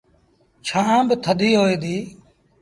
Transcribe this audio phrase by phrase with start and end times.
[0.67, 1.97] ڇآن با ٿڌي هوئي دي۔